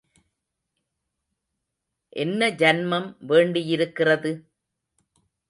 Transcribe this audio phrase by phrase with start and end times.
[2.13, 4.33] என்ன ஜன்மம் வேண்டியிருக்கிறது?